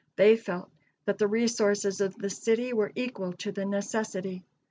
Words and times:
They 0.15 0.35
felt 0.35 0.71
that 1.05 1.19
the 1.19 1.27
resources 1.27 2.01
of 2.01 2.15
the 2.15 2.31
city 2.31 2.73
were 2.73 2.91
equal 2.95 3.33
to 3.33 3.51
the 3.51 3.65
necessity. 3.67 4.41